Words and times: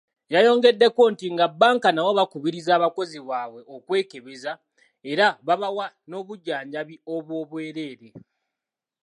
Yayongeddeko 0.33 1.01
nti 1.13 1.25
nga 1.33 1.45
bbanka 1.51 1.89
nabo 1.91 2.11
bakubiriza 2.19 2.71
abakozi 2.75 3.17
baabwe 3.27 3.61
okwekebeza 3.75 4.51
era 5.11 5.25
babawa 5.47 5.85
n'obujjanjabi 6.09 6.95
obw'obwerere. 7.13 8.09